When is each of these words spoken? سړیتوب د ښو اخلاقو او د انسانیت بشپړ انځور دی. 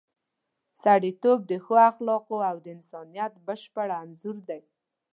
سړیتوب 0.83 1.39
د 1.51 1.53
ښو 1.63 1.75
اخلاقو 1.89 2.37
او 2.49 2.57
د 2.63 2.67
انسانیت 2.75 3.33
بشپړ 3.47 3.87
انځور 4.01 4.37
دی. 4.49 4.61